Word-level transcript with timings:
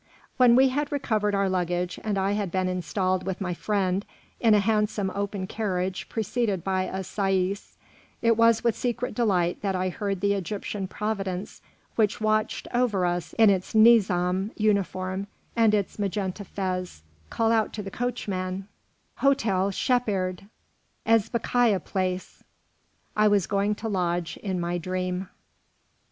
When 0.37 0.55
we 0.55 0.69
had 0.69 0.91
recovered 0.91 1.35
our 1.35 1.47
luggage, 1.47 1.99
and 2.03 2.17
I 2.17 2.31
had 2.31 2.49
been 2.49 2.67
installed 2.67 3.23
with 3.23 3.39
my 3.39 3.53
friend 3.53 4.03
in 4.39 4.55
a 4.55 4.59
handsome 4.59 5.11
open 5.13 5.45
carriage 5.45 6.09
preceded 6.09 6.63
by 6.63 6.85
a 6.85 7.01
saïs, 7.01 7.75
it 8.19 8.35
was 8.35 8.63
with 8.63 8.75
secret 8.75 9.13
delight 9.13 9.61
that 9.61 9.75
I 9.75 9.89
heard 9.89 10.19
the 10.21 10.33
Egyptian 10.33 10.87
providence 10.87 11.61
which 11.97 12.19
watched 12.19 12.67
over 12.73 13.05
us 13.05 13.33
in 13.33 13.51
its 13.51 13.75
Nizam 13.75 14.49
uniform 14.55 15.27
and 15.55 15.71
its 15.71 15.99
magenta 15.99 16.45
fez, 16.45 17.03
call 17.29 17.51
out 17.51 17.71
to 17.73 17.83
the 17.83 17.91
coachman, 17.91 18.67
"Hotel 19.17 19.69
Shepheard, 19.69 20.49
Ezbekîyeh 21.05 21.83
Place." 21.83 22.43
I 23.15 23.27
was 23.27 23.45
going 23.45 23.75
to 23.75 23.87
lodge 23.87 24.35
in 24.41 24.59
my 24.59 24.79
dream. 24.79 25.27